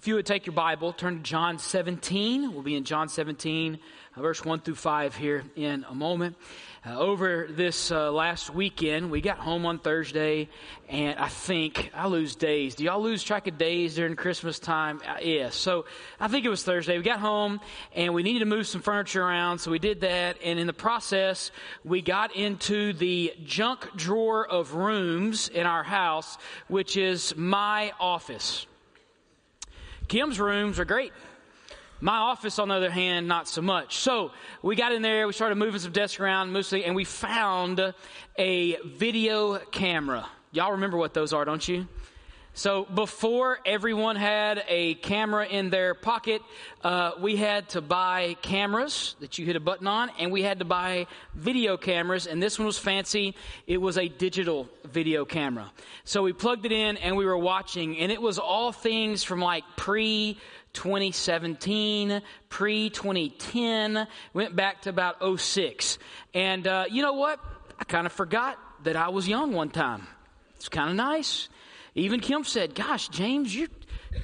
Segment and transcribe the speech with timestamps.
[0.00, 2.54] If you would take your Bible, turn to John 17.
[2.54, 3.78] We'll be in John 17,
[4.16, 6.36] uh, verse 1 through 5 here in a moment.
[6.86, 10.48] Uh, over this uh, last weekend, we got home on Thursday,
[10.88, 12.76] and I think I lose days.
[12.76, 15.02] Do y'all lose track of days during Christmas time?
[15.06, 15.50] Uh, yeah.
[15.50, 15.84] So
[16.18, 16.96] I think it was Thursday.
[16.96, 17.60] We got home,
[17.94, 20.38] and we needed to move some furniture around, so we did that.
[20.42, 21.50] And in the process,
[21.84, 26.38] we got into the junk drawer of rooms in our house,
[26.68, 28.66] which is my office.
[30.10, 31.12] Kim's rooms are great.
[32.00, 33.98] My office, on the other hand, not so much.
[33.98, 37.94] So we got in there, we started moving some desks around, mostly, and we found
[38.36, 40.26] a video camera.
[40.50, 41.86] Y'all remember what those are, don't you?
[42.52, 46.42] So before everyone had a camera in their pocket,
[46.82, 50.58] uh, we had to buy cameras that you hit a button on, and we had
[50.58, 52.26] to buy video cameras.
[52.26, 53.36] And this one was fancy;
[53.66, 55.70] it was a digital video camera.
[56.04, 59.40] So we plugged it in, and we were watching, and it was all things from
[59.40, 60.38] like pre.
[60.72, 65.98] 2017, pre 2010, went back to about 06.
[66.32, 67.40] And uh, you know what?
[67.76, 70.06] I kind of forgot that I was young one time.
[70.54, 71.48] It's kind of nice.
[71.94, 73.68] Even Kim said, Gosh, James, you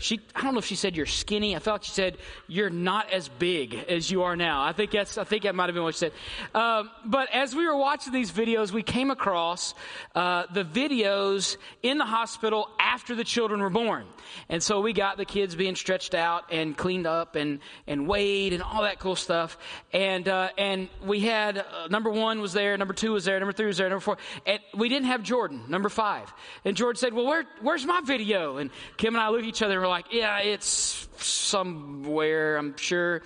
[0.01, 1.55] she I don't know if she said you're skinny.
[1.55, 4.63] I thought she said you're not as big as you are now.
[4.63, 6.13] I think that's I think that might have been what she said.
[6.55, 9.75] Um, but as we were watching these videos, we came across
[10.15, 14.07] uh, the videos in the hospital after the children were born,
[14.49, 18.53] and so we got the kids being stretched out and cleaned up and and weighed
[18.53, 19.57] and all that cool stuff.
[19.93, 23.53] And uh, and we had uh, number one was there, number two was there, number
[23.53, 26.33] three was there, number four, and we didn't have Jordan, number five.
[26.65, 29.63] And Jordan said, "Well, where where's my video?" And Kim and I looked at each
[29.63, 33.21] other they were like, yeah, it's somewhere, I'm sure.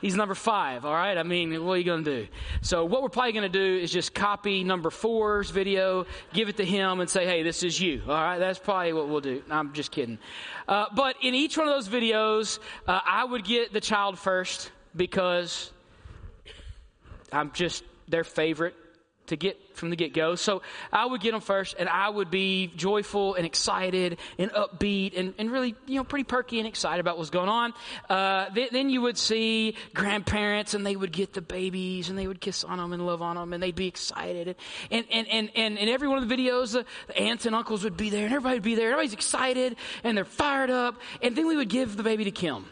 [0.00, 1.18] He's number five, all right?
[1.18, 2.28] I mean, what are you going to do?
[2.62, 6.56] So, what we're probably going to do is just copy number four's video, give it
[6.56, 8.38] to him, and say, hey, this is you, all right?
[8.38, 9.42] That's probably what we'll do.
[9.50, 10.18] I'm just kidding.
[10.66, 14.70] Uh, but in each one of those videos, uh, I would get the child first
[14.94, 15.70] because
[17.30, 18.74] I'm just their favorite
[19.26, 20.34] to get from the get go.
[20.34, 25.18] So I would get them first and I would be joyful and excited and upbeat
[25.18, 27.74] and, and really, you know, pretty perky and excited about what's going on.
[28.08, 32.40] Uh, then, you would see grandparents and they would get the babies and they would
[32.40, 34.54] kiss on them and love on them and they'd be excited.
[34.90, 37.82] And, and, and, and, and every one of the videos, the, the aunts and uncles
[37.84, 38.92] would be there and everybody would be there.
[38.92, 41.00] Everybody's excited and they're fired up.
[41.20, 42.66] And then we would give the baby to Kim.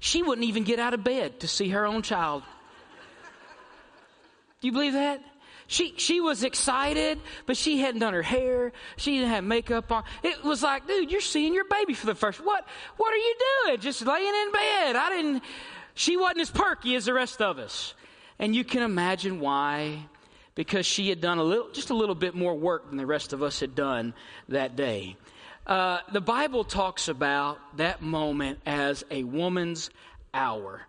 [0.00, 2.44] She wouldn't even get out of bed to see her own child.
[4.60, 5.22] Do you believe that?
[5.70, 8.72] She, she was excited, but she hadn't done her hair.
[8.96, 10.04] She didn't have makeup on.
[10.22, 12.40] It was like, dude, you're seeing your baby for the first.
[12.42, 12.66] What,
[12.96, 13.34] what are you
[13.66, 13.80] doing?
[13.80, 14.96] Just laying in bed.
[14.96, 15.42] I didn't,
[15.94, 17.94] she wasn't as perky as the rest of us.
[18.38, 20.06] And you can imagine why.
[20.54, 23.32] Because she had done a little, just a little bit more work than the rest
[23.32, 24.14] of us had done
[24.48, 25.16] that day.
[25.66, 29.90] Uh, the Bible talks about that moment as a woman's
[30.32, 30.87] hour.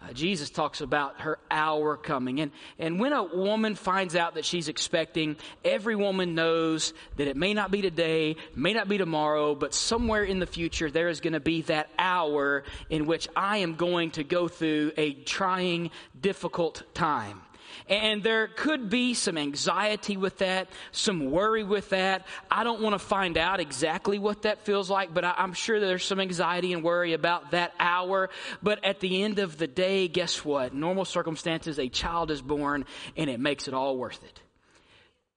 [0.00, 2.40] Uh, Jesus talks about her hour coming.
[2.40, 7.36] And, and when a woman finds out that she's expecting, every woman knows that it
[7.36, 11.20] may not be today, may not be tomorrow, but somewhere in the future there is
[11.20, 15.90] going to be that hour in which I am going to go through a trying,
[16.20, 17.42] difficult time.
[17.88, 22.26] And there could be some anxiety with that, some worry with that.
[22.50, 26.04] I don't want to find out exactly what that feels like, but I'm sure there's
[26.04, 28.30] some anxiety and worry about that hour.
[28.62, 30.74] But at the end of the day, guess what?
[30.74, 32.84] Normal circumstances, a child is born
[33.16, 34.42] and it makes it all worth it.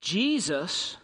[0.01, 0.97] Jesus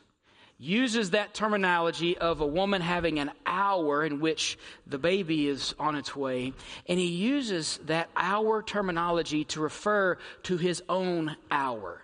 [0.60, 4.58] uses that terminology of a woman having an hour in which
[4.88, 6.54] the baby is on its way,
[6.88, 12.02] and he uses that hour terminology to refer to his own hour.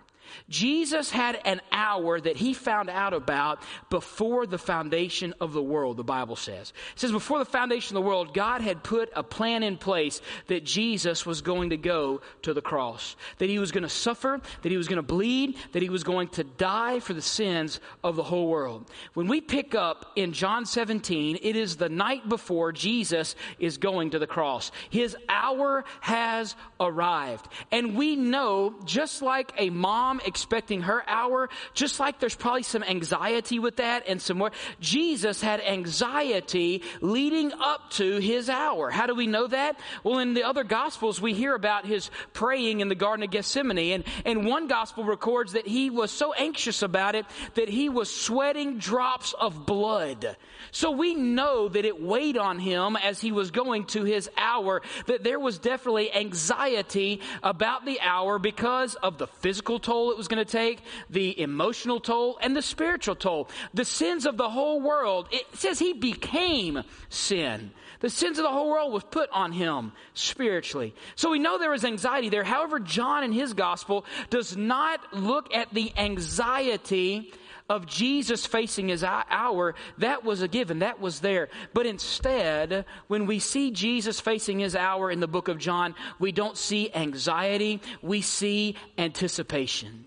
[0.48, 5.96] Jesus had an hour that he found out about before the foundation of the world,
[5.96, 6.72] the Bible says.
[6.94, 10.20] It says, before the foundation of the world, God had put a plan in place
[10.46, 14.40] that Jesus was going to go to the cross, that he was going to suffer,
[14.62, 17.80] that he was going to bleed, that he was going to die for the sins
[18.02, 18.90] of the whole world.
[19.14, 24.10] When we pick up in John 17, it is the night before Jesus is going
[24.10, 24.70] to the cross.
[24.90, 27.48] His hour has arrived.
[27.70, 32.82] And we know, just like a mom expecting her hour, just like there's probably some
[32.82, 34.50] anxiety with that and some more.
[34.80, 38.90] Jesus had anxiety leading up to his hour.
[38.90, 39.78] How do we know that?
[40.02, 43.92] Well, in the other gospels, we hear about his praying in the Garden of Gethsemane.
[43.92, 48.10] And, and one gospel records that he was so anxious about it that he was
[48.14, 50.36] sweating drops of blood.
[50.70, 54.82] So we know that it weighed on him as he was going to his hour,
[55.06, 60.18] that there was definitely anxiety about the hour because of the physical toll toll it
[60.18, 60.80] was going to take,
[61.10, 63.48] the emotional toll, and the spiritual toll.
[63.72, 67.70] The sins of the whole world, it says he became sin.
[68.00, 70.94] The sins of the whole world was put on him spiritually.
[71.16, 72.44] So we know there was anxiety there.
[72.44, 77.32] However, John in his gospel does not look at the anxiety
[77.68, 81.48] of Jesus facing his hour, that was a given, that was there.
[81.72, 86.32] But instead, when we see Jesus facing his hour in the book of John, we
[86.32, 90.04] don't see anxiety, we see anticipation.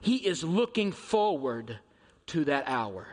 [0.00, 1.78] He is looking forward
[2.26, 3.06] to that hour.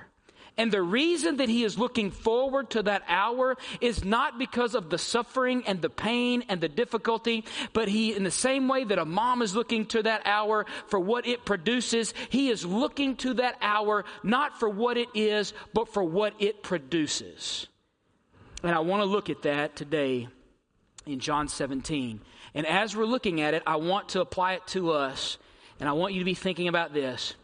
[0.59, 4.89] And the reason that he is looking forward to that hour is not because of
[4.89, 8.99] the suffering and the pain and the difficulty, but he, in the same way that
[8.99, 13.35] a mom is looking to that hour for what it produces, he is looking to
[13.35, 17.67] that hour not for what it is, but for what it produces.
[18.61, 20.27] And I want to look at that today
[21.05, 22.19] in John 17.
[22.53, 25.37] And as we're looking at it, I want to apply it to us.
[25.79, 27.35] And I want you to be thinking about this.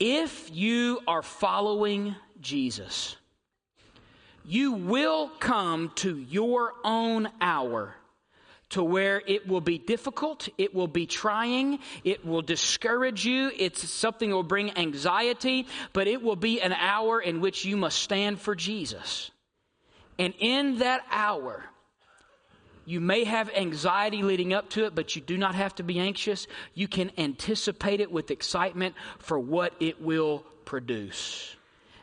[0.00, 3.16] If you are following Jesus,
[4.46, 7.94] you will come to your own hour
[8.70, 13.86] to where it will be difficult, it will be trying, it will discourage you, it's
[13.90, 17.98] something that will bring anxiety, but it will be an hour in which you must
[17.98, 19.30] stand for Jesus.
[20.18, 21.64] And in that hour,
[22.90, 26.00] you may have anxiety leading up to it, but you do not have to be
[26.00, 26.48] anxious.
[26.74, 31.56] You can anticipate it with excitement for what it will produce.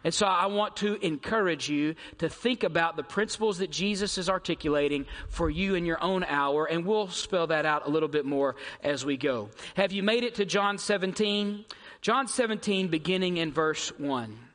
[0.06, 4.30] And so I want to encourage you to think about the principles that Jesus is
[4.30, 8.26] articulating for you in your own hour, and we'll spell that out a little bit
[8.26, 9.50] more as we go.
[9.76, 11.66] Have you made it to John 17?
[12.00, 14.47] John 17, beginning in verse 1.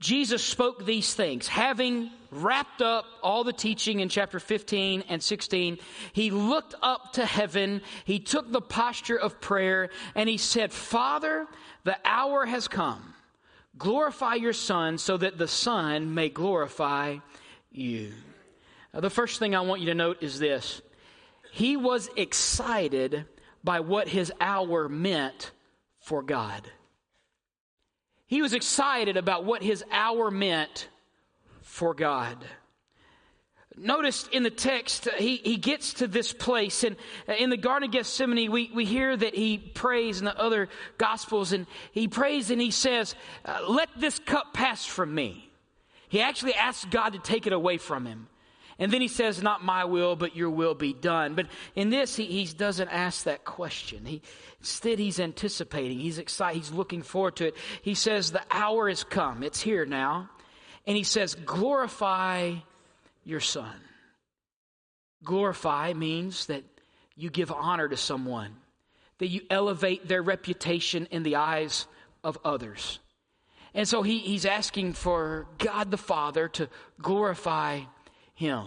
[0.00, 5.78] Jesus spoke these things, having wrapped up all the teaching in chapter 15 and 16.
[6.12, 11.46] He looked up to heaven, he took the posture of prayer, and he said, Father,
[11.84, 13.14] the hour has come.
[13.76, 17.18] Glorify your Son so that the Son may glorify
[17.70, 18.12] you.
[18.92, 20.80] Now, the first thing I want you to note is this
[21.52, 23.24] He was excited
[23.64, 25.50] by what his hour meant
[26.00, 26.70] for God.
[28.28, 30.88] He was excited about what his hour meant
[31.62, 32.36] for God.
[33.74, 36.96] Notice in the text, he, he gets to this place, and
[37.38, 41.52] in the Garden of Gethsemane, we, we hear that he prays in the other Gospels,
[41.52, 43.14] and he prays and he says,
[43.44, 45.48] uh, Let this cup pass from me.
[46.08, 48.28] He actually asks God to take it away from him.
[48.78, 51.34] And then he says, Not my will, but your will be done.
[51.34, 54.04] But in this, he, he doesn't ask that question.
[54.04, 54.22] He,
[54.60, 57.56] instead, he's anticipating, he's excited, he's looking forward to it.
[57.82, 60.30] He says, The hour has come, it's here now.
[60.86, 62.54] And he says, Glorify
[63.24, 63.74] your son.
[65.24, 66.62] Glorify means that
[67.16, 68.54] you give honor to someone,
[69.18, 71.88] that you elevate their reputation in the eyes
[72.22, 73.00] of others.
[73.74, 76.68] And so he, he's asking for God the Father to
[77.00, 77.80] glorify
[78.38, 78.66] him.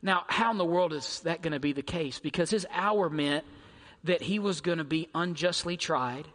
[0.00, 2.20] Now, how in the world is that going to be the case?
[2.20, 3.44] Because his hour meant
[4.04, 6.26] that he was going to be unjustly tried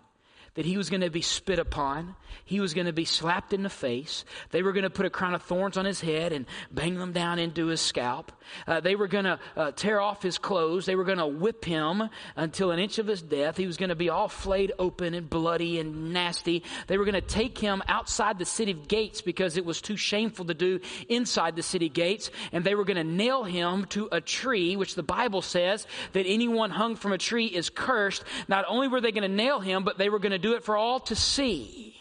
[0.56, 2.16] that he was going to be spit upon.
[2.44, 4.26] He was going to be slapped in the face.
[4.52, 7.12] They were going to put a crown of thorns on his head and bang them
[7.12, 8.32] down into his scalp.
[8.68, 10.86] Uh, they were going to uh, tear off his clothes.
[10.86, 13.58] They were going to whip him until an inch of his death.
[13.58, 16.64] He was going to be all flayed open and bloody and nasty.
[16.88, 20.46] They were going to take him outside the city gates because it was too shameful
[20.46, 20.80] to do
[21.10, 22.30] inside the city gates.
[22.52, 26.26] And they were going to nail him to a tree, which the Bible says that
[26.28, 28.24] anyone hung from a tree is cursed.
[28.48, 30.64] Not only were they going to nail him, but they were going to do it
[30.64, 32.00] for all to see.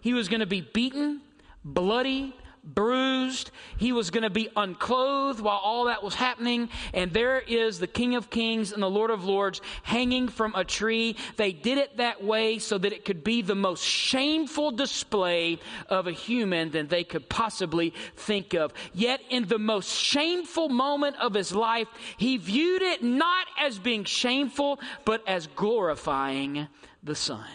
[0.00, 1.20] He was going to be beaten,
[1.64, 2.32] bloody,
[2.62, 3.50] bruised.
[3.76, 6.68] He was going to be unclothed while all that was happening.
[6.94, 10.62] And there is the King of Kings and the Lord of Lords hanging from a
[10.62, 11.16] tree.
[11.36, 15.58] They did it that way so that it could be the most shameful display
[15.88, 18.72] of a human that they could possibly think of.
[18.94, 24.04] Yet, in the most shameful moment of his life, he viewed it not as being
[24.04, 26.68] shameful, but as glorifying
[27.06, 27.46] the Son.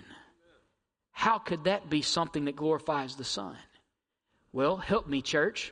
[1.12, 3.56] How could that be something that glorifies the Son?
[4.54, 5.72] Well, help me, church.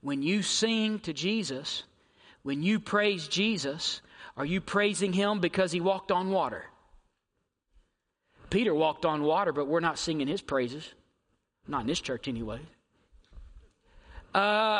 [0.00, 1.82] When you sing to Jesus,
[2.42, 4.00] when you praise Jesus,
[4.36, 6.64] are you praising Him because He walked on water?
[8.50, 10.88] Peter walked on water, but we're not singing His praises.
[11.66, 12.60] Not in this church, anyway.
[14.34, 14.38] Uh,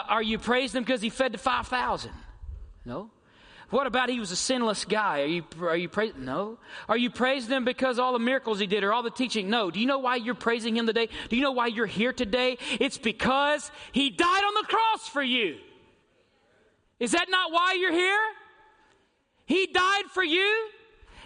[0.09, 2.11] are you praising Him because He fed the 5,000?
[2.85, 3.11] No.
[3.73, 5.23] What about he was a sinless guy?
[5.23, 6.27] Are you, are you praising?
[6.27, 6.59] No.
[6.91, 9.49] Are you praising him because all the miracles he did or all the teaching?
[9.49, 9.71] No.
[9.71, 11.09] Do you know why you're praising him today?
[11.31, 12.59] Do you know why you're here today?
[12.79, 15.57] It's because he died on the cross for you.
[17.01, 18.21] Is that not why you're here?
[19.47, 20.69] He died for you.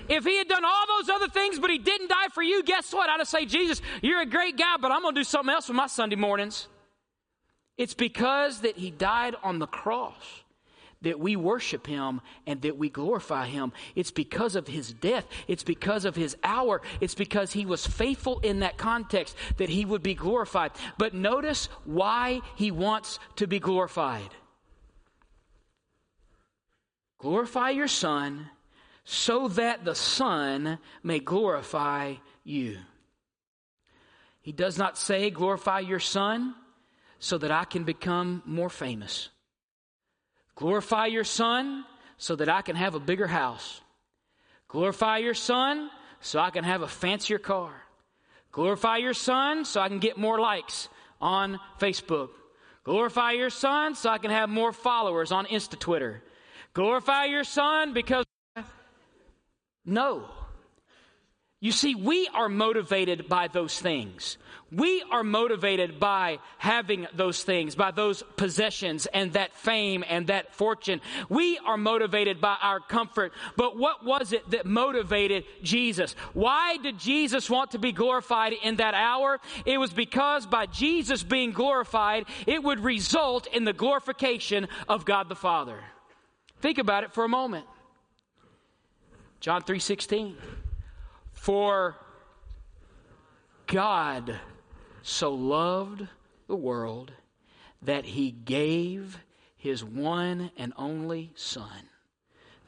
[0.08, 2.92] If he had done all those other things, but he didn't die for you, guess
[2.92, 3.10] what?
[3.10, 5.76] I'd say, Jesus, you're a great guy, but I'm going to do something else with
[5.76, 6.68] my Sunday mornings.
[7.76, 10.44] It's because that he died on the cross
[11.06, 13.72] that we worship him and that we glorify him.
[13.94, 15.24] It's because of his death.
[15.46, 16.82] It's because of his hour.
[17.00, 20.72] It's because he was faithful in that context that he would be glorified.
[20.98, 24.30] But notice why he wants to be glorified.
[27.18, 28.50] Glorify your son
[29.04, 32.78] so that the son may glorify you.
[34.40, 36.56] He does not say, glorify your son
[37.20, 39.28] so that I can become more famous.
[40.56, 41.84] Glorify your son
[42.18, 43.80] so that I can have a bigger house.
[44.68, 47.72] Glorify your son so I can have a fancier car.
[48.52, 50.88] Glorify your son so I can get more likes
[51.20, 52.30] on Facebook.
[52.84, 56.22] Glorify your son so I can have more followers on Insta Twitter.
[56.72, 58.24] Glorify your son because.
[59.84, 60.28] No.
[61.60, 64.36] You see, we are motivated by those things.
[64.70, 70.54] We are motivated by having those things, by those possessions and that fame and that
[70.54, 71.00] fortune.
[71.28, 73.32] We are motivated by our comfort.
[73.56, 76.14] But what was it that motivated Jesus?
[76.34, 79.40] Why did Jesus want to be glorified in that hour?
[79.64, 85.28] It was because by Jesus being glorified, it would result in the glorification of God
[85.28, 85.78] the Father.
[86.60, 87.66] Think about it for a moment.
[89.40, 90.36] John 3:16
[91.46, 91.94] For
[93.68, 94.40] God
[95.02, 96.08] so loved
[96.48, 97.12] the world
[97.80, 99.20] that he gave
[99.56, 101.88] his one and only son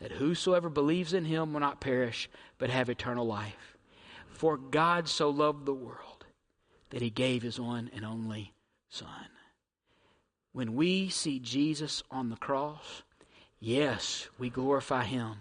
[0.00, 3.76] that whosoever believes in him will not perish but have eternal life.
[4.28, 6.26] For God so loved the world
[6.90, 8.54] that he gave his one and only
[8.88, 9.26] son.
[10.52, 13.02] When we see Jesus on the cross,
[13.58, 15.38] yes, we glorify him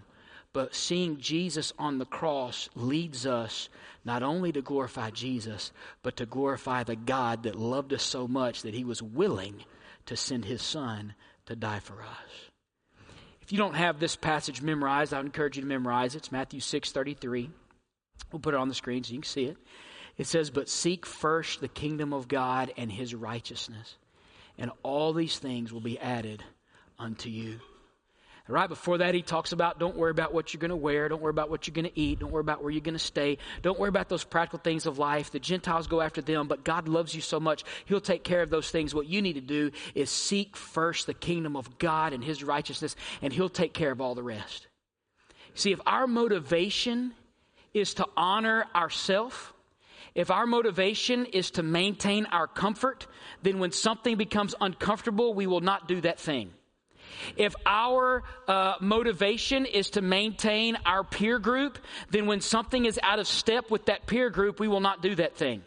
[0.52, 3.68] but seeing Jesus on the cross leads us
[4.04, 8.62] not only to glorify Jesus, but to glorify the God that loved us so much
[8.62, 9.64] that he was willing
[10.06, 11.14] to send his son
[11.46, 12.50] to die for us.
[13.42, 16.18] If you don't have this passage memorized, I would encourage you to memorize it.
[16.18, 17.50] It's Matthew 6 33.
[18.32, 19.56] We'll put it on the screen so you can see it.
[20.18, 23.96] It says, But seek first the kingdom of God and his righteousness,
[24.58, 26.42] and all these things will be added
[26.98, 27.60] unto you.
[28.50, 31.20] Right before that, he talks about don't worry about what you're going to wear, don't
[31.20, 33.36] worry about what you're going to eat, don't worry about where you're going to stay,
[33.60, 35.30] don't worry about those practical things of life.
[35.30, 38.48] The Gentiles go after them, but God loves you so much, He'll take care of
[38.48, 38.94] those things.
[38.94, 42.96] What you need to do is seek first the kingdom of God and His righteousness,
[43.20, 44.66] and He'll take care of all the rest.
[45.54, 47.12] See, if our motivation
[47.74, 49.36] is to honor ourselves,
[50.14, 53.06] if our motivation is to maintain our comfort,
[53.42, 56.50] then when something becomes uncomfortable, we will not do that thing.
[57.36, 61.78] If our uh, motivation is to maintain our peer group,
[62.10, 65.14] then when something is out of step with that peer group, we will not do
[65.16, 65.62] that thing.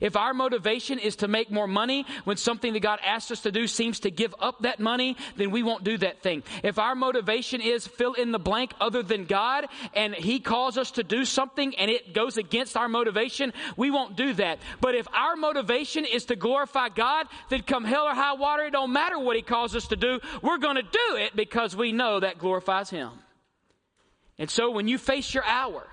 [0.00, 3.52] If our motivation is to make more money when something that God asks us to
[3.52, 6.42] do seems to give up that money, then we won't do that thing.
[6.62, 10.92] If our motivation is fill in the blank other than God and He calls us
[10.92, 14.58] to do something and it goes against our motivation, we won't do that.
[14.80, 18.70] But if our motivation is to glorify God, then come hell or high water, it
[18.70, 20.20] don't matter what He calls us to do.
[20.42, 23.10] We're going to do it because we know that glorifies Him.
[24.38, 25.86] And so when you face your hour,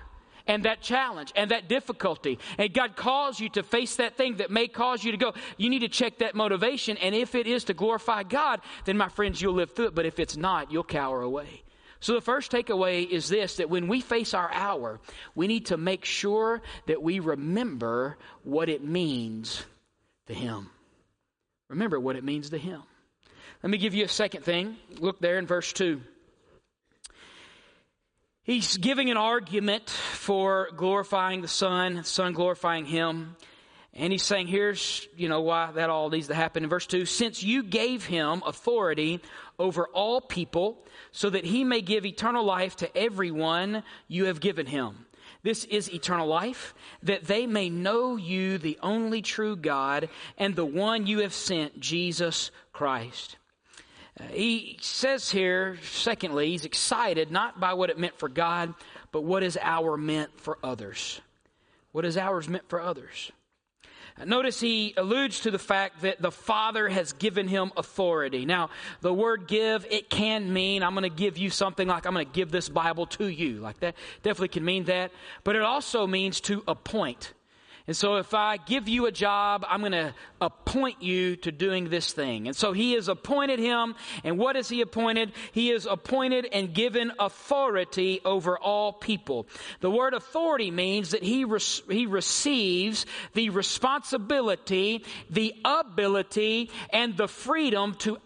[0.48, 4.50] and that challenge and that difficulty, and God calls you to face that thing that
[4.50, 6.96] may cause you to go, you need to check that motivation.
[6.96, 9.94] And if it is to glorify God, then my friends, you'll live through it.
[9.94, 11.62] But if it's not, you'll cower away.
[12.00, 15.00] So, the first takeaway is this that when we face our hour,
[15.34, 19.64] we need to make sure that we remember what it means
[20.28, 20.70] to Him.
[21.68, 22.82] Remember what it means to Him.
[23.62, 24.76] Let me give you a second thing.
[25.00, 26.00] Look there in verse 2.
[28.48, 33.36] He's giving an argument for glorifying the Son, the Son glorifying Him.
[33.92, 36.64] And he's saying, here's, you know, why that all needs to happen.
[36.64, 39.20] In verse 2, since you gave him authority
[39.58, 44.64] over all people, so that he may give eternal life to everyone you have given
[44.64, 45.04] him.
[45.42, 50.64] This is eternal life, that they may know you, the only true God, and the
[50.64, 53.36] one you have sent, Jesus Christ.
[54.30, 58.74] He says here, secondly, he's excited not by what it meant for God,
[59.12, 61.20] but what is our meant for others.
[61.92, 63.32] What is ours meant for others?
[64.24, 68.46] Notice he alludes to the fact that the Father has given him authority.
[68.46, 68.70] Now,
[69.00, 72.26] the word give, it can mean I'm going to give you something like I'm going
[72.26, 73.60] to give this Bible to you.
[73.60, 75.12] Like that definitely can mean that.
[75.44, 77.32] But it also means to appoint.
[77.88, 81.88] And so if I give you a job, I'm going to appoint you to doing
[81.88, 82.46] this thing.
[82.46, 83.94] And so he has appointed him.
[84.24, 85.32] And what is he appointed?
[85.52, 89.48] He is appointed and given authority over all people.
[89.80, 97.26] The word authority means that he, re- he receives the responsibility, the ability, and the
[97.26, 98.18] freedom to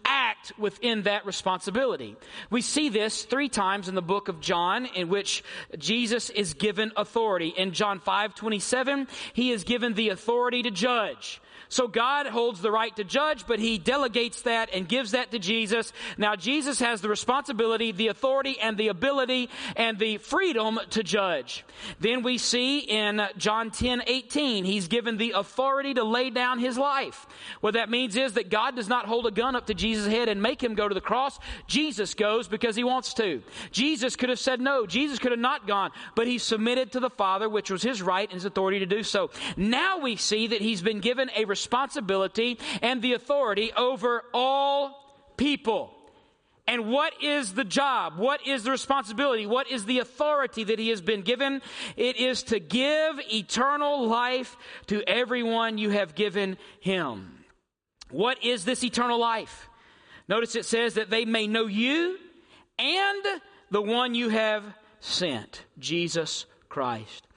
[0.43, 2.15] act within that responsibility.
[2.49, 5.43] We see this three times in the book of John in which
[5.77, 7.49] Jesus is given authority.
[7.49, 11.41] In John 5 27, he is given the authority to judge.
[11.73, 15.39] So God holds the right to judge, but he delegates that and gives that to
[15.39, 15.91] Jesus.
[16.19, 21.65] Now Jesus has the responsibility, the authority, and the ability and the freedom to judge.
[21.99, 26.77] Then we see in John 10, 18, he's given the authority to lay down his
[26.77, 27.25] life.
[27.61, 30.29] What that means is that God does not hold a gun up to Jesus' head
[30.33, 31.39] and make him go to the cross.
[31.67, 33.41] Jesus goes because he wants to.
[33.71, 34.85] Jesus could have said no.
[34.85, 38.27] Jesus could have not gone, but he submitted to the Father, which was his right
[38.27, 39.29] and his authority to do so.
[39.55, 45.95] Now we see that he's been given a responsibility and the authority over all people.
[46.65, 48.17] And what is the job?
[48.17, 49.45] What is the responsibility?
[49.45, 51.61] What is the authority that he has been given?
[51.97, 54.55] It is to give eternal life
[54.87, 57.43] to everyone you have given him.
[58.11, 59.69] What is this eternal life?
[60.27, 62.17] Notice it says that they may know you
[62.79, 63.25] and
[63.71, 64.63] the one you have
[64.99, 67.27] sent, Jesus Christ.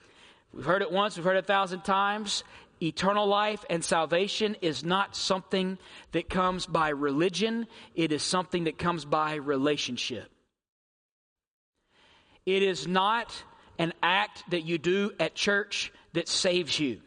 [0.53, 2.45] We've heard it once, we've heard it a thousand times
[2.83, 5.79] eternal life and salvation is not something
[6.13, 10.31] that comes by religion, it is something that comes by relationship.
[12.45, 13.43] It is not
[13.79, 17.01] an act that you do at church that saves you.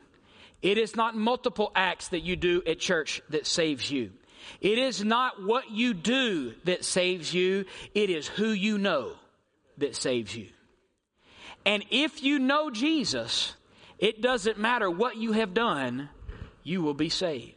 [0.62, 4.12] It is not multiple acts that you do at church that saves you.
[4.62, 9.14] It is not what you do that saves you, it is who you know
[9.78, 10.48] that saves you.
[11.66, 13.54] And if you know Jesus,
[13.98, 16.10] it doesn't matter what you have done,
[16.64, 17.56] you will be saved.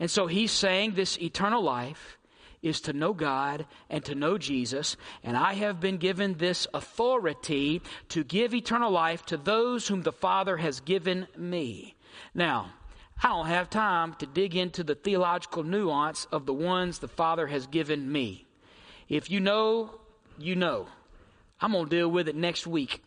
[0.00, 2.18] And so he's saying this eternal life
[2.62, 4.96] is to know God and to know Jesus.
[5.22, 10.12] And I have been given this authority to give eternal life to those whom the
[10.12, 11.94] Father has given me.
[12.34, 12.72] Now,
[13.22, 17.46] I don't have time to dig into the theological nuance of the ones the Father
[17.48, 18.46] has given me.
[19.08, 19.90] If you know,
[20.38, 20.86] you know.
[21.60, 23.02] I'm going to deal with it next week.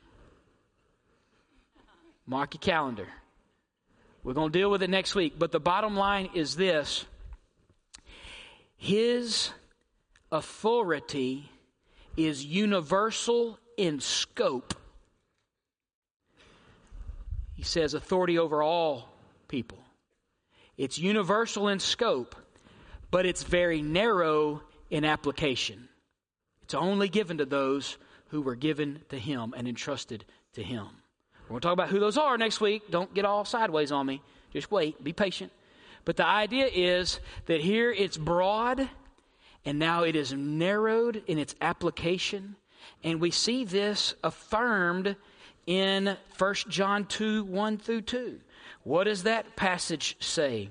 [2.25, 3.07] Mark your calendar.
[4.23, 5.35] We're going to deal with it next week.
[5.39, 7.05] But the bottom line is this
[8.77, 9.51] His
[10.31, 11.49] authority
[12.17, 14.73] is universal in scope.
[17.53, 19.07] He says authority over all
[19.47, 19.80] people.
[20.81, 22.35] It's universal in scope,
[23.11, 25.87] but it's very narrow in application.
[26.63, 30.87] It's only given to those who were given to Him and entrusted to Him.
[31.43, 32.89] We're going to talk about who those are next week.
[32.89, 34.23] Don't get all sideways on me.
[34.53, 35.51] Just wait, be patient.
[36.03, 38.89] But the idea is that here it's broad
[39.63, 42.55] and now it is narrowed in its application.
[43.03, 45.15] And we see this affirmed
[45.67, 48.39] in 1 John 2 1 through 2.
[48.83, 50.69] What does that passage say?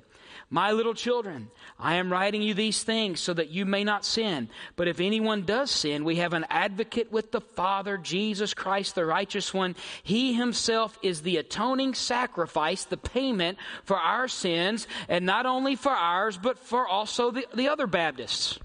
[0.52, 4.48] My little children, I am writing you these things so that you may not sin.
[4.74, 9.06] But if anyone does sin, we have an advocate with the Father, Jesus Christ, the
[9.06, 9.76] righteous one.
[10.02, 15.92] He himself is the atoning sacrifice, the payment for our sins, and not only for
[15.92, 18.58] ours, but for also the, the other Baptists.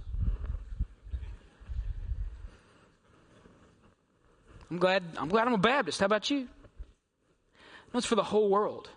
[4.71, 5.99] I'm glad, I'm glad I'm a Baptist.
[5.99, 6.47] How about you?
[7.93, 8.89] That's for the whole world.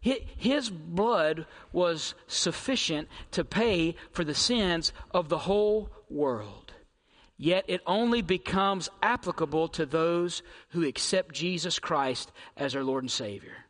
[0.00, 6.72] His blood was sufficient to pay for the sins of the whole world.
[7.36, 13.10] Yet it only becomes applicable to those who accept Jesus Christ as our Lord and
[13.10, 13.66] Savior.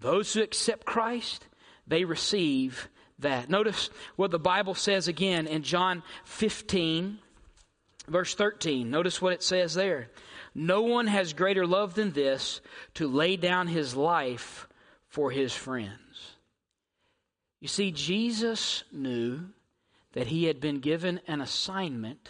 [0.00, 1.46] Those who accept Christ,
[1.86, 3.48] they receive that.
[3.48, 7.18] Notice what the Bible says again in John 15,
[8.08, 8.90] verse 13.
[8.90, 10.10] Notice what it says there.
[10.54, 12.60] No one has greater love than this
[12.94, 14.65] to lay down his life
[15.16, 16.34] for his friends.
[17.58, 19.46] You see, Jesus knew
[20.12, 22.28] that he had been given an assignment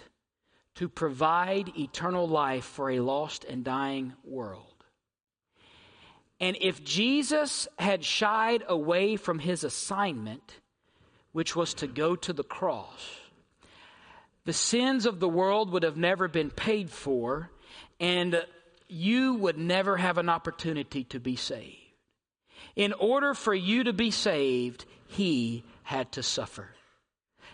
[0.77, 4.85] to provide eternal life for a lost and dying world.
[6.39, 10.61] And if Jesus had shied away from his assignment,
[11.33, 13.19] which was to go to the cross,
[14.45, 17.51] the sins of the world would have never been paid for,
[17.99, 18.47] and
[18.87, 21.86] you would never have an opportunity to be saved.
[22.77, 26.69] In order for you to be saved, he had to suffer.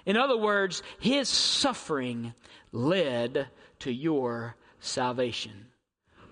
[0.04, 2.34] In other words, his suffering
[2.72, 3.48] led
[3.80, 5.66] to your salvation.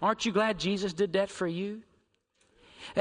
[0.03, 1.83] Aren't you glad Jesus did that for you?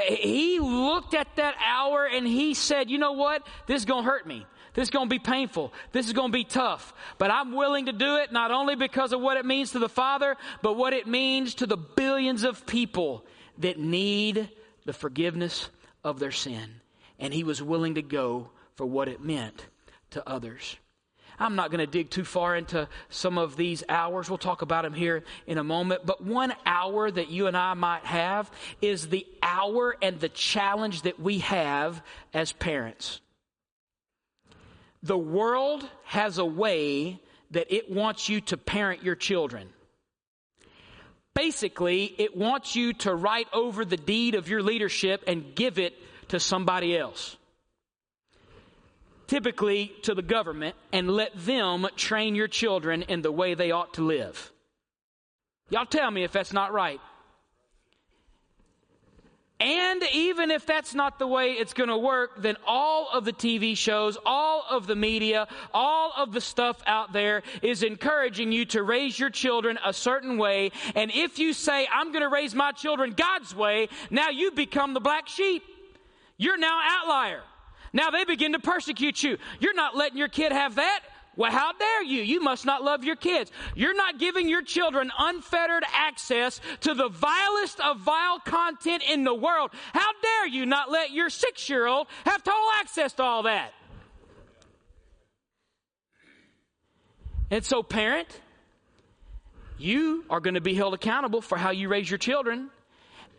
[0.08, 3.48] He looked at that hour and he said, You know what?
[3.66, 4.46] This is going to hurt me.
[4.76, 5.74] This is going to be painful.
[5.92, 6.94] This is going to be tough.
[7.18, 9.90] But I'm willing to do it not only because of what it means to the
[9.90, 13.26] Father, but what it means to the billions of people
[13.58, 14.50] that need
[14.86, 15.70] the forgiveness
[16.04, 16.82] of their sin.
[17.18, 19.66] And he was willing to go for what it meant
[20.12, 20.78] to others.
[21.40, 24.30] I'm not going to dig too far into some of these hours.
[24.30, 26.06] We'll talk about them here in a moment.
[26.06, 31.04] But one hour that you and I might have is the hour and the challenge
[31.04, 32.02] that we have
[32.34, 33.22] as parents.
[35.02, 39.70] The world has a way that it wants you to parent your children.
[41.36, 45.94] Basically, it wants you to write over the deed of your leadership and give it
[46.30, 47.38] to somebody else
[49.30, 53.94] typically to the government, and let them train your children in the way they ought
[53.94, 54.52] to live.
[55.70, 57.00] Y'all tell me if that's not right.
[59.60, 63.34] And even if that's not the way it's going to work, then all of the
[63.34, 68.64] TV shows, all of the media, all of the stuff out there is encouraging you
[68.68, 70.72] to raise your children a certain way.
[70.96, 74.94] And if you say, I'm going to raise my children God's way, now you become
[74.94, 75.64] the black sheep.
[76.38, 77.42] You're now outlier.
[77.92, 79.38] Now they begin to persecute you.
[79.60, 81.02] You're not letting your kid have that.
[81.36, 82.22] Well, how dare you?
[82.22, 83.52] You must not love your kids.
[83.76, 89.34] You're not giving your children unfettered access to the vilest of vile content in the
[89.34, 89.72] world.
[89.94, 93.74] How dare you not let your six year old have total access to all that?
[97.52, 98.28] And so, parent,
[99.78, 102.70] you are going to be held accountable for how you raise your children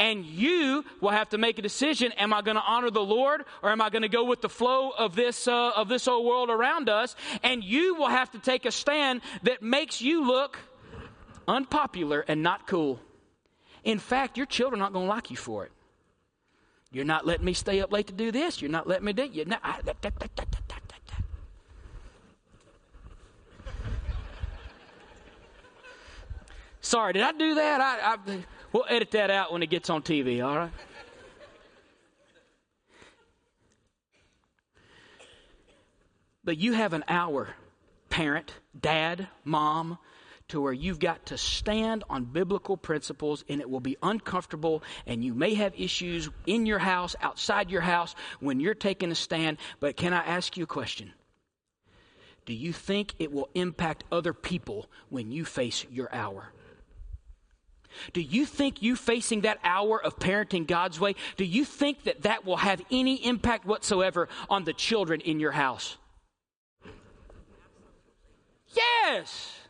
[0.01, 2.11] and you will have to make a decision.
[2.13, 4.49] Am i going to honor the lord or am i going to go with the
[4.49, 7.15] flow of this uh, of this old world around us?
[7.45, 10.59] And you will have to take a stand that makes you look
[11.47, 12.99] unpopular and not cool.
[13.85, 15.73] In fact your children aren't going to like you for it.
[16.91, 18.61] You're not letting me stay up late to do this.
[18.61, 19.45] You're not letting me do you
[26.83, 27.81] Sorry, did I do that?
[27.81, 28.17] I, I
[28.73, 30.71] We'll edit that out when it gets on TV, all right?
[36.45, 37.49] But you have an hour,
[38.09, 39.99] parent, dad, mom,
[40.49, 45.25] to where you've got to stand on biblical principles and it will be uncomfortable and
[45.25, 49.59] you may have issues in your house, outside your house when you're taking a stand.
[49.79, 51.13] But can I ask you a question?
[52.47, 56.53] Do you think it will impact other people when you face your hour?
[58.13, 62.23] Do you think you facing that hour of parenting God's way, do you think that
[62.23, 65.97] that will have any impact whatsoever on the children in your house?
[68.75, 69.61] Yes.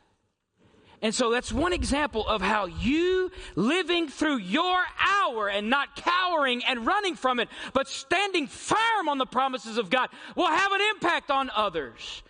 [1.03, 6.63] And so that's one example of how you living through your hour and not cowering
[6.65, 10.81] and running from it, but standing firm on the promises of God will have an
[10.95, 12.23] impact on others.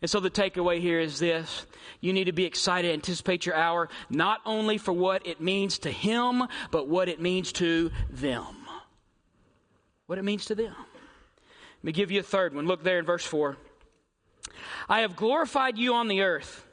[0.00, 1.66] And so the takeaway here is this
[2.00, 5.90] you need to be excited, anticipate your hour, not only for what it means to
[5.90, 8.56] Him, but what it means to them.
[10.06, 10.74] What it means to them.
[10.76, 12.66] Let me give you a third one.
[12.66, 13.56] Look there in verse 4.
[14.88, 16.64] I have glorified you on the earth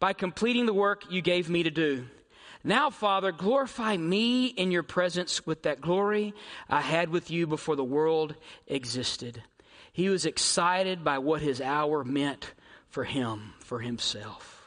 [0.00, 2.06] by completing the work you gave me to do.
[2.64, 6.32] Now, Father, glorify me in your presence with that glory
[6.68, 8.34] I had with you before the world
[8.66, 9.42] existed.
[9.92, 12.52] He was excited by what his hour meant
[12.92, 14.62] for him, for himself.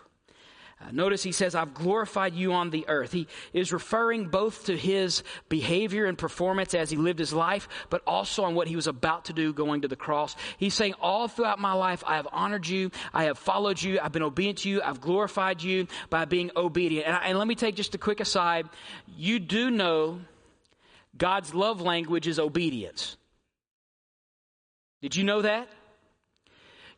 [0.82, 3.14] Uh, notice he says, I've glorified you on the earth.
[3.14, 8.02] He is referring both to his behavior and performance as he lived his life, but
[8.06, 10.36] also on what he was about to do going to the cross.
[10.58, 14.12] He's saying, All throughout my life, I have honored you, I have followed you, I've
[14.12, 17.08] been obedient to you, I've glorified you by being obedient.
[17.08, 18.68] And, I, and let me take just a quick aside.
[19.16, 20.20] You do know
[21.16, 23.16] God's love language is obedience.
[25.02, 25.70] Did you know that?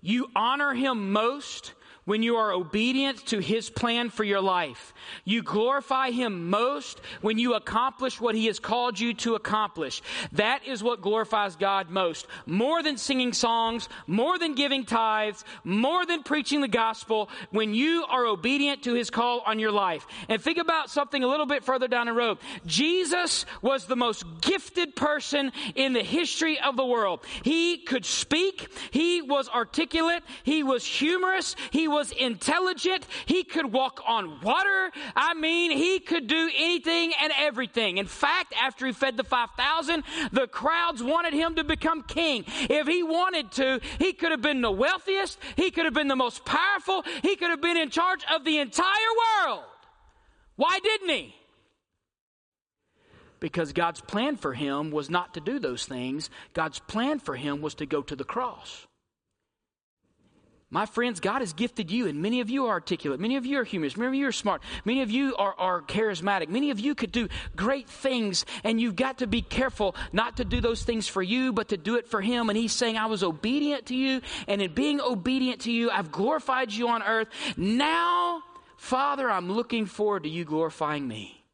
[0.01, 1.73] You honor him most
[2.07, 4.93] when you are obedient to His plan for your life.
[5.25, 10.01] You glorify Him most when you accomplish what He has called you to accomplish.
[10.31, 12.25] That is what glorifies God most.
[12.45, 18.05] More than singing songs, more than giving tithes, more than preaching the gospel, when you
[18.09, 20.07] are obedient to His call on your life.
[20.29, 22.37] And think about something a little bit further down the road.
[22.65, 27.25] Jesus was the most gifted person in the history of the world.
[27.43, 33.07] He could speak, He was articulate, He was humorous, He was was intelligent.
[33.25, 34.91] He could walk on water.
[35.15, 37.97] I mean, he could do anything and everything.
[37.97, 42.45] In fact, after he fed the 5,000, the crowds wanted him to become king.
[42.69, 45.39] If he wanted to, he could have been the wealthiest.
[45.55, 47.03] He could have been the most powerful.
[47.23, 49.63] He could have been in charge of the entire world.
[50.55, 51.33] Why didn't he?
[53.39, 56.31] because God's plan for him was not to do those things.
[56.55, 58.86] God's plan for him was to go to the cross.
[60.69, 63.21] My friends, God has gifted you, and many of you are articulate.
[63.21, 63.95] Many of you are humorous.
[63.95, 64.61] Many of you are smart.
[64.83, 66.49] Many of you are, are charismatic.
[66.49, 70.45] Many of you could do great things, and you've got to be careful not to
[70.45, 72.49] do those things for you, but to do it for Him.
[72.49, 76.11] And He's saying, I was obedient to you, and in being obedient to you, I've
[76.11, 77.29] glorified you on earth.
[77.55, 78.43] Now,
[78.75, 81.45] Father, I'm looking forward to you glorifying me.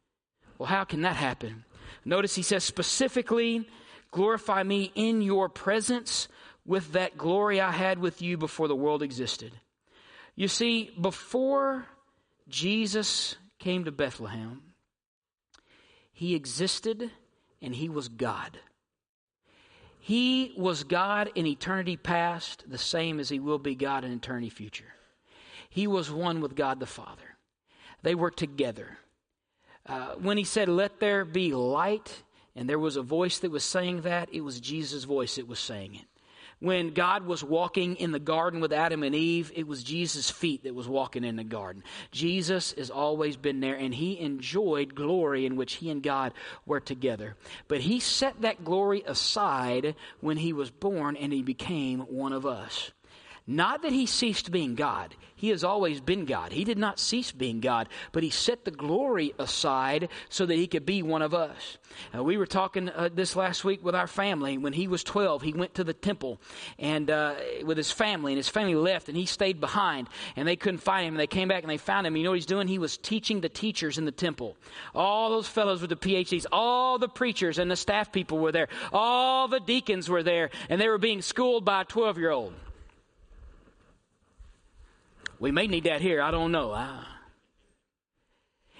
[0.58, 1.64] Well, how can that happen?
[2.04, 3.68] Notice He says specifically,
[4.10, 6.26] glorify me in your presence
[6.66, 9.52] with that glory I had with you before the world existed.
[10.34, 11.86] You see, before
[12.48, 14.62] Jesus came to Bethlehem,
[16.12, 17.10] he existed
[17.60, 18.58] and he was God.
[20.00, 24.50] He was God in eternity past, the same as he will be God in eternity
[24.50, 24.92] future.
[25.70, 27.36] He was one with God the Father.
[28.02, 28.98] They were together.
[29.86, 32.22] Uh, when he said, Let there be light,
[32.54, 35.58] and there was a voice that was saying that, it was Jesus' voice that was
[35.58, 36.13] saying it
[36.64, 40.64] when God was walking in the garden with Adam and Eve, it was Jesus' feet
[40.64, 41.84] that was walking in the garden.
[42.10, 46.32] Jesus has always been there, and he enjoyed glory in which he and God
[46.64, 47.36] were together.
[47.68, 52.46] But he set that glory aside when he was born and he became one of
[52.46, 52.92] us.
[53.46, 55.14] Not that he ceased being God.
[55.36, 56.52] He has always been God.
[56.52, 60.66] He did not cease being God, but he set the glory aside so that he
[60.66, 61.76] could be one of us.
[62.16, 64.56] Uh, we were talking uh, this last week with our family.
[64.56, 66.40] When he was 12, he went to the temple
[66.78, 70.56] and uh, with his family, and his family left, and he stayed behind, and they
[70.56, 71.14] couldn't find him.
[71.14, 72.16] And they came back and they found him.
[72.16, 72.66] You know what he's doing?
[72.66, 74.56] He was teaching the teachers in the temple.
[74.94, 78.68] All those fellows with the PhDs, all the preachers and the staff people were there.
[78.94, 82.54] All the deacons were there, and they were being schooled by a 12 year old.
[85.44, 86.22] We may need that here.
[86.22, 86.72] I don't know.
[86.74, 87.06] Ah.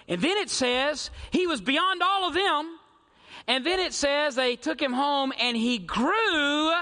[0.09, 2.79] And then it says he was beyond all of them.
[3.47, 6.73] And then it says they took him home and he grew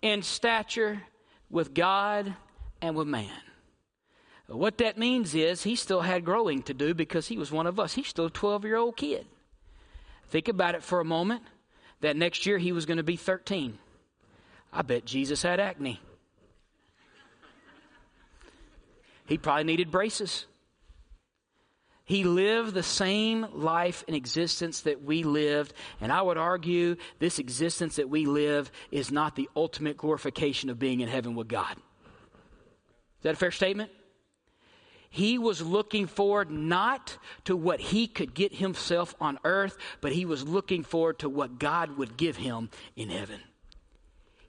[0.00, 1.02] in stature
[1.50, 2.34] with God
[2.80, 3.28] and with man.
[4.46, 7.78] What that means is he still had growing to do because he was one of
[7.78, 7.92] us.
[7.92, 9.26] He's still a 12 year old kid.
[10.30, 11.42] Think about it for a moment.
[12.00, 13.78] That next year he was going to be 13.
[14.72, 16.00] I bet Jesus had acne.
[19.32, 20.44] He probably needed braces.
[22.04, 27.38] He lived the same life and existence that we lived, and I would argue this
[27.38, 31.72] existence that we live is not the ultimate glorification of being in heaven with God.
[31.78, 33.90] Is that a fair statement?
[35.08, 40.26] He was looking forward not to what he could get himself on earth, but he
[40.26, 43.40] was looking forward to what God would give him in heaven.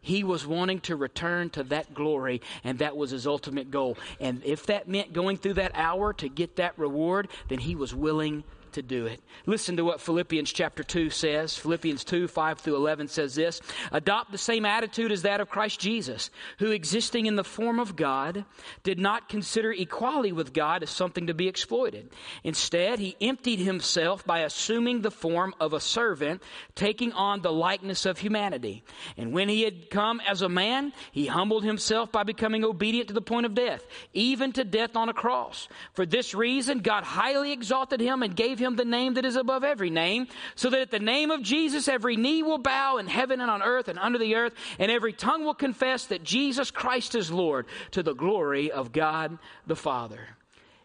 [0.03, 3.97] He was wanting to return to that glory, and that was his ultimate goal.
[4.19, 7.95] And if that meant going through that hour to get that reward, then he was
[7.95, 9.21] willing to do it.
[9.45, 11.57] Listen to what Philippians chapter 2 says.
[11.57, 15.79] Philippians 2 5 through 11 says this Adopt the same attitude as that of Christ
[15.79, 18.45] Jesus, who existing in the form of God,
[18.83, 22.09] did not consider equality with God as something to be exploited.
[22.43, 26.41] Instead, he emptied himself by assuming the form of a servant,
[26.75, 28.83] taking on the likeness of humanity.
[29.17, 33.13] And when he had come as a man, he humbled himself by becoming obedient to
[33.13, 35.67] the point of death, even to death on a cross.
[35.93, 39.63] For this reason, God highly exalted him and gave him the name that is above
[39.63, 43.41] every name, so that at the name of Jesus every knee will bow in heaven
[43.41, 47.15] and on earth and under the earth, and every tongue will confess that Jesus Christ
[47.15, 50.27] is Lord to the glory of God the Father.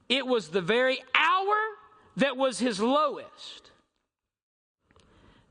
[0.08, 1.56] It was the very hour
[2.16, 3.70] that was his lowest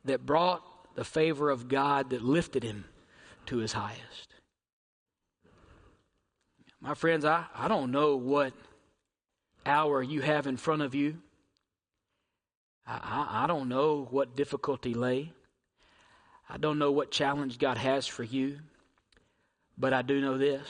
[0.05, 0.63] that brought
[0.95, 2.85] the favor of God that lifted him
[3.45, 4.33] to his highest.
[6.81, 8.53] My friends, I, I don't know what
[9.65, 11.17] hour you have in front of you.
[12.87, 15.33] I, I don't know what difficulty lay.
[16.49, 18.59] I don't know what challenge God has for you.
[19.77, 20.65] But I do know this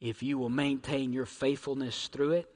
[0.00, 2.52] if you will maintain your faithfulness through it,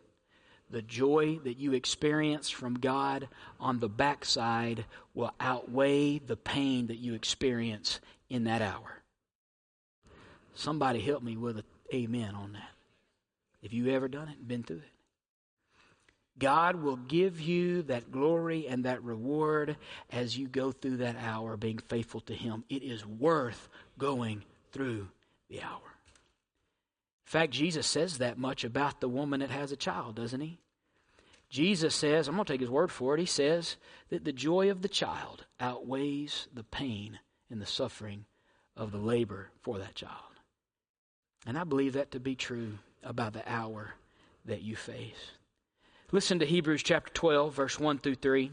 [0.68, 3.28] the joy that you experience from God
[3.60, 9.02] on the backside will outweigh the pain that you experience in that hour.
[10.54, 12.70] Somebody help me with an amen on that.
[13.62, 14.95] If you ever done it, been through it.
[16.38, 19.76] God will give you that glory and that reward
[20.10, 22.64] as you go through that hour being faithful to Him.
[22.68, 23.68] It is worth
[23.98, 25.08] going through
[25.48, 25.80] the hour.
[25.80, 30.58] In fact, Jesus says that much about the woman that has a child, doesn't He?
[31.48, 33.76] Jesus says, I'm going to take His word for it, He says
[34.10, 37.18] that the joy of the child outweighs the pain
[37.50, 38.26] and the suffering
[38.76, 40.12] of the labor for that child.
[41.46, 43.94] And I believe that to be true about the hour
[44.44, 45.32] that you face.
[46.12, 48.52] Listen to Hebrews chapter 12, verse 1 through 3.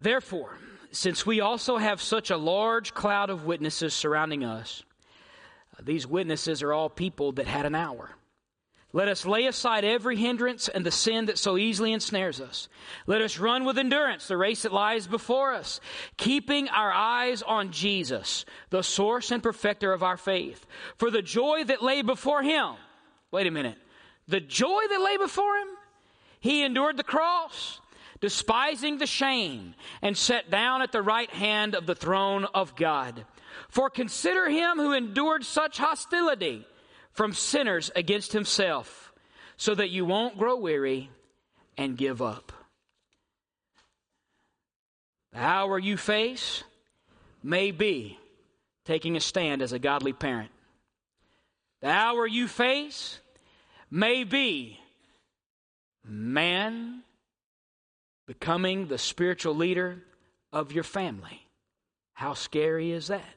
[0.00, 0.56] Therefore,
[0.92, 4.82] since we also have such a large cloud of witnesses surrounding us,
[5.82, 8.10] these witnesses are all people that had an hour.
[8.94, 12.70] Let us lay aside every hindrance and the sin that so easily ensnares us.
[13.06, 15.80] Let us run with endurance the race that lies before us,
[16.16, 20.66] keeping our eyes on Jesus, the source and perfecter of our faith.
[20.96, 22.76] For the joy that lay before him,
[23.30, 23.76] wait a minute,
[24.28, 25.68] the joy that lay before him,
[26.40, 27.80] he endured the cross,
[28.20, 33.24] despising the shame, and sat down at the right hand of the throne of God.
[33.68, 36.66] For consider him who endured such hostility
[37.12, 39.12] from sinners against himself,
[39.56, 41.10] so that you won't grow weary
[41.76, 42.52] and give up.
[45.32, 46.62] The hour you face
[47.42, 48.18] may be
[48.84, 50.50] taking a stand as a godly parent.
[51.80, 53.20] The hour you face
[53.90, 54.78] may be
[56.04, 57.02] man
[58.26, 60.02] becoming the spiritual leader
[60.52, 61.46] of your family.
[62.12, 63.34] How scary is that?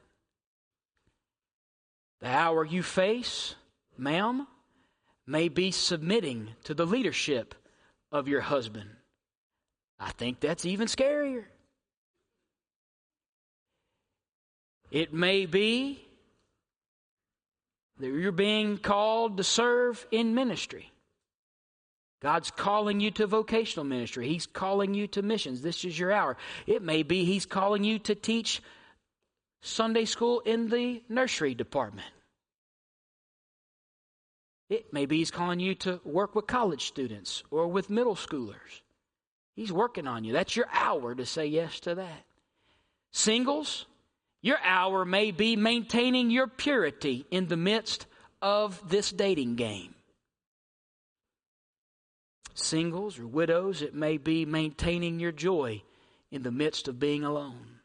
[2.20, 3.54] The hour you face
[3.98, 4.46] ma'am,
[5.26, 7.54] may be submitting to the leadership
[8.10, 8.90] of your husband.
[9.98, 11.44] I think that's even scarier.
[14.90, 16.04] It may be
[18.02, 20.90] that you're being called to serve in ministry.
[22.20, 24.28] God's calling you to vocational ministry.
[24.28, 25.62] He's calling you to missions.
[25.62, 26.36] This is your hour.
[26.66, 28.62] It may be He's calling you to teach
[29.62, 32.08] Sunday school in the nursery department.
[34.68, 38.80] It, may be he's calling you to work with college students or with middle schoolers.
[39.54, 40.32] He's working on you.
[40.32, 42.24] That's your hour to say yes to that.
[43.12, 43.84] Singles,
[44.42, 48.06] your hour may be maintaining your purity in the midst
[48.42, 49.94] of this dating game.
[52.54, 55.82] Singles or widows, it may be maintaining your joy
[56.30, 57.80] in the midst of being alone.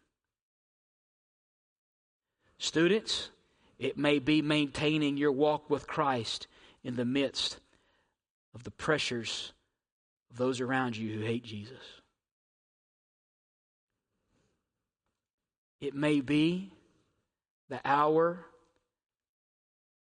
[2.57, 3.29] Students,
[3.77, 6.47] it may be maintaining your walk with Christ
[6.83, 7.59] in the midst
[8.55, 9.53] of the pressures
[10.31, 11.96] of those around you who hate Jesus.
[15.79, 16.71] It may be
[17.69, 18.45] the hour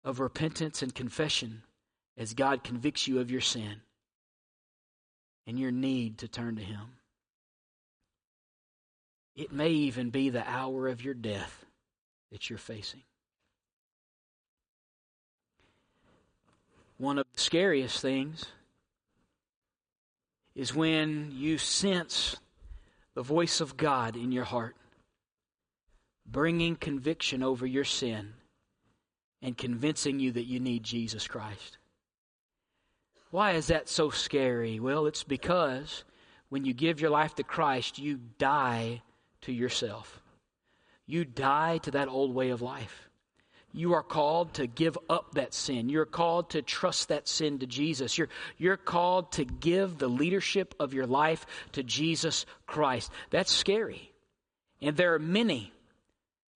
[0.03, 1.63] of repentance and confession
[2.17, 3.81] as God convicts you of your sin
[5.47, 6.97] and your need to turn to Him.
[9.35, 11.65] It may even be the hour of your death
[12.31, 13.01] that you're facing.
[16.97, 18.45] One of the scariest things
[20.55, 22.37] is when you sense
[23.15, 24.75] the voice of God in your heart,
[26.25, 28.33] bringing conviction over your sin
[29.41, 31.77] and convincing you that you need Jesus Christ.
[33.31, 34.79] Why is that so scary?
[34.79, 36.03] Well, it's because
[36.49, 39.01] when you give your life to Christ, you die
[39.41, 40.21] to yourself.
[41.05, 43.09] You die to that old way of life.
[43.75, 45.89] You are called to give up that sin.
[45.89, 48.17] You're called to trust that sin to Jesus.
[48.19, 53.11] You're, you're called to give the leadership of your life to Jesus Christ.
[53.31, 54.13] That's scary.
[54.79, 55.73] And there are many,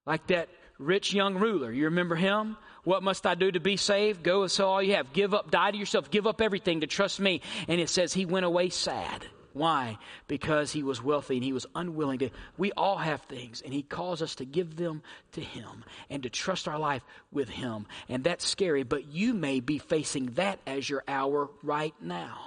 [0.07, 1.71] like that rich young ruler.
[1.71, 2.57] You remember him?
[2.83, 4.23] What must I do to be saved?
[4.23, 5.11] Go and sell all you have.
[5.11, 6.09] Give up, die to yourself.
[6.09, 7.41] Give up everything to trust me.
[7.67, 9.25] And it says he went away sad.
[9.51, 9.97] Why?
[10.27, 12.29] Because he was wealthy and he was unwilling to.
[12.57, 16.29] We all have things, and he calls us to give them to him and to
[16.29, 17.87] trust our life with him.
[18.07, 22.37] And that's scary, but you may be facing that as your hour right now.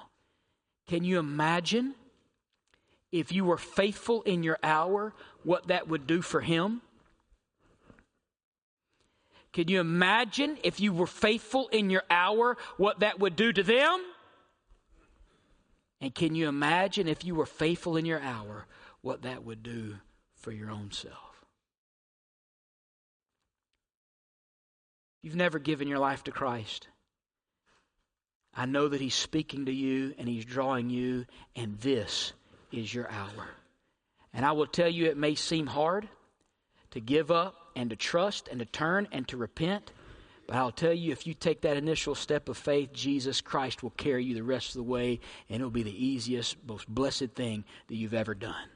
[0.87, 1.95] Can you imagine
[3.11, 6.81] if you were faithful in your hour, what that would do for him?
[9.53, 13.63] Can you imagine if you were faithful in your hour, what that would do to
[13.63, 14.05] them?
[16.01, 18.67] And can you imagine if you were faithful in your hour,
[19.03, 19.97] what that would do
[20.37, 21.45] for your own self?
[25.23, 26.89] You've never given your life to Christ.
[28.55, 32.33] I know that He's speaking to you and He's drawing you, and this
[32.73, 33.49] is your hour.
[34.33, 36.09] And I will tell you, it may seem hard
[36.93, 39.93] to give up and to trust and to turn and to repent.
[40.47, 43.91] But I'll tell you, if you take that initial step of faith, Jesus Christ will
[43.91, 47.65] carry you the rest of the way, and it'll be the easiest, most blessed thing
[47.87, 48.69] that you've ever done.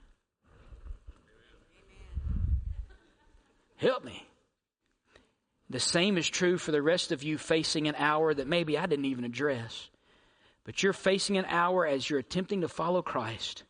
[3.77, 4.27] Help me.
[5.68, 8.87] The same is true for the rest of you facing an hour that maybe I
[8.87, 9.91] didn't even address.
[10.64, 13.64] But you're facing an hour as you're attempting to follow Christ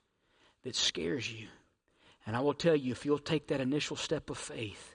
[0.65, 1.49] that scares you.
[2.27, 4.94] And I will tell you, if you'll take that initial step of faith,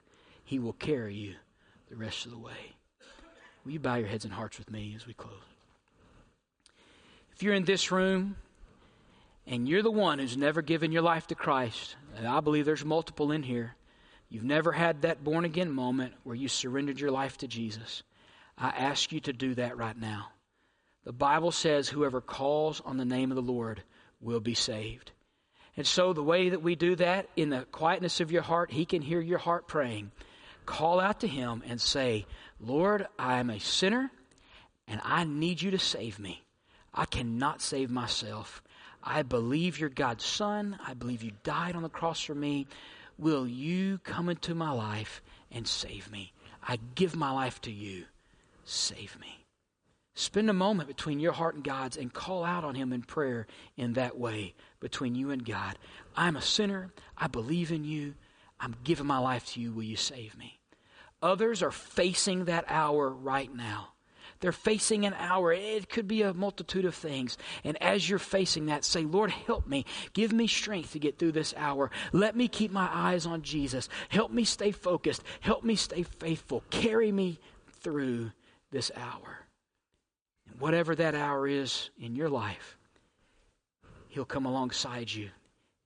[0.49, 1.35] He will carry you
[1.91, 2.73] the rest of the way.
[3.63, 5.31] Will you bow your heads and hearts with me as we close?
[7.35, 8.35] If you're in this room
[9.45, 12.83] and you're the one who's never given your life to Christ, and I believe there's
[12.83, 13.75] multiple in here,
[14.27, 18.01] you've never had that born again moment where you surrendered your life to Jesus,
[18.57, 20.29] I ask you to do that right now.
[21.03, 23.83] The Bible says, whoever calls on the name of the Lord
[24.19, 25.11] will be saved.
[25.77, 28.85] And so, the way that we do that, in the quietness of your heart, He
[28.85, 30.09] can hear your heart praying.
[30.69, 32.27] Call out to Him and say,
[32.61, 34.11] Lord, I am a sinner
[34.87, 36.43] and I need you to save me.
[36.93, 38.61] I cannot save myself.
[39.03, 40.77] I believe you're God's Son.
[40.85, 42.67] I believe you died on the cross for me.
[43.17, 46.33] Will you come into my life and save me?
[46.61, 48.05] I give my life to you.
[48.63, 49.47] Save me.
[50.13, 53.47] Spend a moment between your heart and God's and call out on Him in prayer
[53.75, 55.79] in that way between you and God.
[56.15, 56.91] I'm a sinner.
[57.17, 58.13] I believe in you.
[58.59, 59.71] I'm giving my life to you.
[59.71, 60.58] Will you save me?
[61.21, 63.89] Others are facing that hour right now.
[64.39, 65.51] They're facing an hour.
[65.51, 67.37] It could be a multitude of things.
[67.63, 69.85] And as you're facing that, say, Lord, help me.
[70.13, 71.91] Give me strength to get through this hour.
[72.13, 73.89] Let me keep my eyes on Jesus.
[74.07, 75.23] Help me stay focused.
[75.41, 76.63] Help me stay faithful.
[76.69, 77.39] Carry me
[77.81, 78.31] through
[78.71, 79.45] this hour.
[80.49, 82.77] And whatever that hour is in your life,
[84.07, 85.29] He'll come alongside you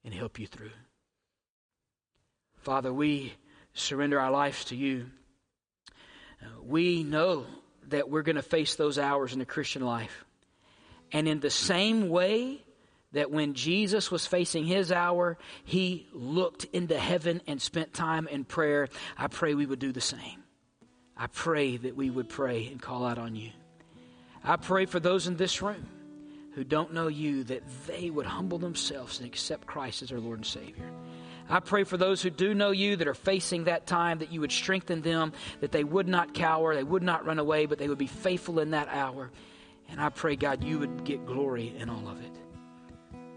[0.05, 0.71] and help you through.
[2.57, 3.33] Father, we
[3.73, 5.07] surrender our lives to you.
[6.63, 7.45] We know
[7.89, 10.25] that we're going to face those hours in the Christian life.
[11.11, 12.63] And in the same way
[13.11, 18.43] that when Jesus was facing his hour, he looked into heaven and spent time in
[18.43, 20.43] prayer, I pray we would do the same.
[21.15, 23.51] I pray that we would pray and call out on you.
[24.43, 25.85] I pray for those in this room
[26.55, 30.39] who don't know you that they would humble themselves and accept Christ as their Lord
[30.39, 30.89] and Savior.
[31.49, 34.41] I pray for those who do know you that are facing that time that you
[34.41, 37.89] would strengthen them, that they would not cower, they would not run away, but they
[37.89, 39.29] would be faithful in that hour.
[39.89, 42.31] And I pray, God, you would get glory in all of it.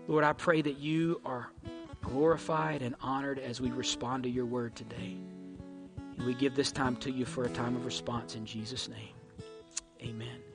[0.09, 1.51] Lord, I pray that you are
[2.01, 5.17] glorified and honored as we respond to your word today.
[6.17, 9.15] And we give this time to you for a time of response in Jesus' name.
[10.03, 10.46] Amen.